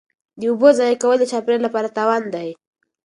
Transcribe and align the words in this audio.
د 0.39 0.41
اوبو 0.49 0.69
ضایع 0.77 0.97
کول 1.01 1.17
د 1.19 1.23
چاپیریال 1.31 1.61
لپاره 1.65 1.93
تاوان 1.97 2.23
دی. 2.35 2.49